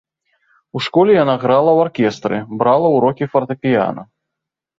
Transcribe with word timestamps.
У 0.77 0.81
школе 0.85 1.11
яна 1.23 1.35
грала 1.43 1.69
ў 1.73 1.79
аркестры, 1.89 2.37
брала 2.63 2.87
ўрокі 2.95 3.29
фартэпіяна. 3.37 4.01